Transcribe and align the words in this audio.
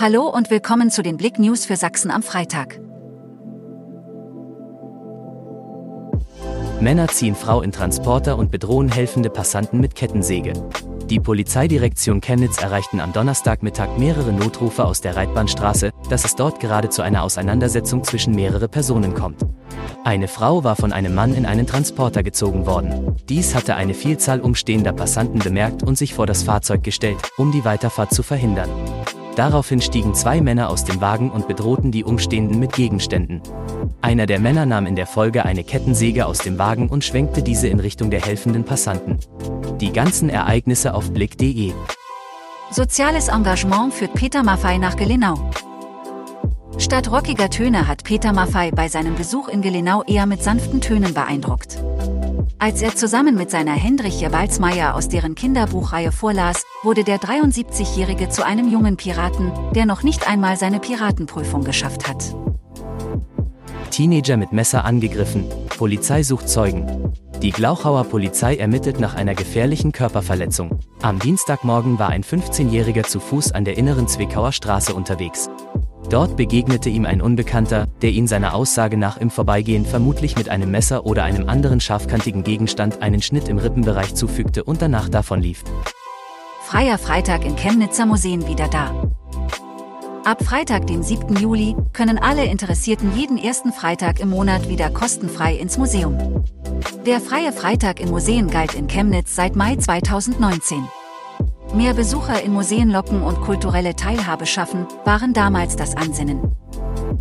Hallo 0.00 0.28
und 0.28 0.48
willkommen 0.48 0.92
zu 0.92 1.02
den 1.02 1.16
Blick 1.16 1.40
News 1.40 1.66
für 1.66 1.74
Sachsen 1.74 2.12
am 2.12 2.22
Freitag. 2.22 2.78
Männer 6.80 7.08
ziehen 7.08 7.34
Frau 7.34 7.62
in 7.62 7.72
Transporter 7.72 8.38
und 8.38 8.52
bedrohen 8.52 8.92
helfende 8.92 9.28
Passanten 9.28 9.80
mit 9.80 9.96
Kettensäge. 9.96 10.52
Die 11.10 11.18
Polizeidirektion 11.18 12.20
Chemnitz 12.20 12.62
erreichten 12.62 13.00
am 13.00 13.12
Donnerstagmittag 13.12 13.98
mehrere 13.98 14.32
Notrufe 14.32 14.84
aus 14.84 15.00
der 15.00 15.16
Reitbahnstraße, 15.16 15.90
dass 16.08 16.24
es 16.24 16.36
dort 16.36 16.60
gerade 16.60 16.90
zu 16.90 17.02
einer 17.02 17.24
Auseinandersetzung 17.24 18.04
zwischen 18.04 18.36
mehrere 18.36 18.68
Personen 18.68 19.14
kommt. 19.14 19.40
Eine 20.04 20.28
Frau 20.28 20.62
war 20.62 20.76
von 20.76 20.92
einem 20.92 21.16
Mann 21.16 21.34
in 21.34 21.44
einen 21.44 21.66
Transporter 21.66 22.22
gezogen 22.22 22.66
worden. 22.66 23.16
Dies 23.28 23.56
hatte 23.56 23.74
eine 23.74 23.94
Vielzahl 23.94 24.40
umstehender 24.40 24.92
Passanten 24.92 25.40
bemerkt 25.40 25.82
und 25.82 25.98
sich 25.98 26.14
vor 26.14 26.26
das 26.26 26.44
Fahrzeug 26.44 26.84
gestellt, 26.84 27.18
um 27.36 27.50
die 27.50 27.64
Weiterfahrt 27.64 28.14
zu 28.14 28.22
verhindern. 28.22 28.70
Daraufhin 29.38 29.80
stiegen 29.80 30.16
zwei 30.16 30.40
Männer 30.40 30.68
aus 30.68 30.82
dem 30.82 31.00
Wagen 31.00 31.30
und 31.30 31.46
bedrohten 31.46 31.92
die 31.92 32.02
Umstehenden 32.02 32.58
mit 32.58 32.72
Gegenständen. 32.72 33.40
Einer 34.02 34.26
der 34.26 34.40
Männer 34.40 34.66
nahm 34.66 34.84
in 34.84 34.96
der 34.96 35.06
Folge 35.06 35.44
eine 35.44 35.62
Kettensäge 35.62 36.26
aus 36.26 36.38
dem 36.38 36.58
Wagen 36.58 36.88
und 36.88 37.04
schwenkte 37.04 37.40
diese 37.40 37.68
in 37.68 37.78
Richtung 37.78 38.10
der 38.10 38.20
helfenden 38.20 38.64
Passanten. 38.64 39.20
Die 39.80 39.92
ganzen 39.92 40.28
Ereignisse 40.28 40.92
auf 40.92 41.12
blick.de. 41.12 41.72
Soziales 42.72 43.28
Engagement 43.28 43.94
führt 43.94 44.14
Peter 44.14 44.42
Maffei 44.42 44.76
nach 44.76 44.96
Gelenau. 44.96 45.36
Statt 46.78 47.08
rockiger 47.08 47.48
Töne 47.48 47.86
hat 47.86 48.02
Peter 48.02 48.32
Maffei 48.32 48.72
bei 48.72 48.88
seinem 48.88 49.14
Besuch 49.14 49.46
in 49.46 49.62
Gelenau 49.62 50.02
eher 50.02 50.26
mit 50.26 50.42
sanften 50.42 50.80
Tönen 50.80 51.14
beeindruckt. 51.14 51.78
Als 52.60 52.82
er 52.82 52.96
zusammen 52.96 53.36
mit 53.36 53.50
seiner 53.52 53.74
Hendrikje 53.74 54.32
Walzmeier 54.32 54.96
aus 54.96 55.08
deren 55.08 55.36
Kinderbuchreihe 55.36 56.10
vorlas, 56.10 56.64
wurde 56.82 57.04
der 57.04 57.18
73-Jährige 57.18 58.30
zu 58.30 58.44
einem 58.44 58.68
jungen 58.68 58.96
Piraten, 58.96 59.52
der 59.76 59.86
noch 59.86 60.02
nicht 60.02 60.28
einmal 60.28 60.56
seine 60.56 60.80
Piratenprüfung 60.80 61.62
geschafft 61.62 62.08
hat. 62.08 62.34
Teenager 63.92 64.36
mit 64.36 64.52
Messer 64.52 64.84
angegriffen, 64.84 65.44
Polizei 65.76 66.24
sucht 66.24 66.48
Zeugen. 66.48 67.12
Die 67.42 67.52
Glauchauer 67.52 68.02
Polizei 68.02 68.56
ermittelt 68.56 68.98
nach 68.98 69.14
einer 69.14 69.36
gefährlichen 69.36 69.92
Körperverletzung. 69.92 70.80
Am 71.00 71.20
Dienstagmorgen 71.20 72.00
war 72.00 72.08
ein 72.08 72.24
15-Jähriger 72.24 73.04
zu 73.04 73.20
Fuß 73.20 73.52
an 73.52 73.64
der 73.64 73.78
inneren 73.78 74.08
Zwickauer 74.08 74.50
Straße 74.50 74.92
unterwegs. 74.92 75.48
Dort 76.10 76.36
begegnete 76.36 76.88
ihm 76.88 77.04
ein 77.04 77.20
Unbekannter, 77.20 77.86
der 78.00 78.10
ihn 78.10 78.26
seiner 78.26 78.54
Aussage 78.54 78.96
nach 78.96 79.18
im 79.18 79.30
Vorbeigehen 79.30 79.84
vermutlich 79.84 80.36
mit 80.36 80.48
einem 80.48 80.70
Messer 80.70 81.04
oder 81.04 81.24
einem 81.24 81.48
anderen 81.48 81.80
scharfkantigen 81.80 82.44
Gegenstand 82.44 83.02
einen 83.02 83.20
Schnitt 83.20 83.48
im 83.48 83.58
Rippenbereich 83.58 84.14
zufügte 84.14 84.64
und 84.64 84.80
danach 84.80 85.08
davonlief. 85.08 85.64
Freier 86.62 86.98
Freitag 86.98 87.44
in 87.44 87.56
Chemnitzer 87.56 88.06
Museen 88.06 88.46
wieder 88.46 88.68
da. 88.68 88.94
Ab 90.24 90.44
Freitag, 90.44 90.86
dem 90.86 91.02
7. 91.02 91.36
Juli, 91.36 91.74
können 91.94 92.18
alle 92.18 92.44
Interessierten 92.44 93.16
jeden 93.16 93.38
ersten 93.38 93.72
Freitag 93.72 94.20
im 94.20 94.28
Monat 94.28 94.68
wieder 94.68 94.90
kostenfrei 94.90 95.54
ins 95.54 95.78
Museum. 95.78 96.44
Der 97.06 97.20
freie 97.20 97.52
Freitag 97.52 98.00
in 98.00 98.10
Museen 98.10 98.50
galt 98.50 98.74
in 98.74 98.88
Chemnitz 98.88 99.34
seit 99.34 99.56
Mai 99.56 99.76
2019. 99.76 100.86
Mehr 101.74 101.94
Besucher 101.94 102.42
in 102.42 102.52
Museen 102.52 102.90
locken 102.90 103.22
und 103.22 103.40
kulturelle 103.40 103.94
Teilhabe 103.94 104.46
schaffen, 104.46 104.86
waren 105.04 105.32
damals 105.34 105.76
das 105.76 105.96
Ansinnen. 105.96 106.40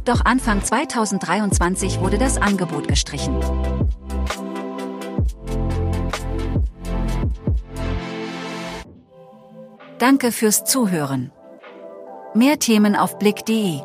Doch 0.05 0.23
Anfang 0.23 0.63
2023 0.63 1.99
wurde 1.99 2.17
das 2.17 2.41
Angebot 2.41 2.87
gestrichen. 2.87 3.35
Danke 9.99 10.31
fürs 10.31 10.63
Zuhören. 10.63 11.31
Mehr 12.33 12.59
Themen 12.59 12.95
auf 12.95 13.17
blick.de 13.19 13.81